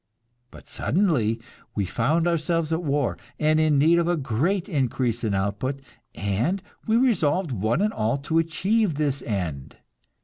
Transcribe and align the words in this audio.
But 0.49 0.67
suddenly 0.67 1.39
we 1.75 1.85
found 1.85 2.27
ourselves 2.27 2.73
at 2.73 2.81
war, 2.81 3.19
and 3.39 3.59
in 3.59 3.77
need 3.77 3.99
of 3.99 4.07
a 4.07 4.17
great 4.17 4.67
increase 4.67 5.23
in 5.23 5.35
output, 5.35 5.79
and 6.15 6.63
we 6.87 6.97
resolved 6.97 7.51
one 7.51 7.83
and 7.83 7.93
all 7.93 8.17
to 8.17 8.39
achieve 8.39 8.95
this 8.95 9.21
end. 9.21 9.75